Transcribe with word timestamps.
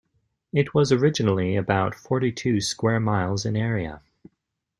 It 0.51 0.73
was 0.73 0.91
originally 0.91 1.55
about 1.55 1.93
forty-two 1.93 2.59
square 2.61 2.99
miles 2.99 3.45
in 3.45 3.55
area. 3.55 4.01